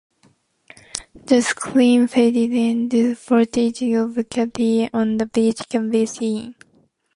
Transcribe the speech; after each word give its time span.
The 1.13 1.43
screen 1.43 2.07
fades, 2.07 2.55
and 2.91 3.15
footage 3.19 3.83
of 3.83 4.17
Katie 4.31 4.89
on 4.91 5.17
the 5.17 5.27
beach 5.27 5.61
can 5.69 5.91
be 5.91 6.07
seen. 6.07 6.55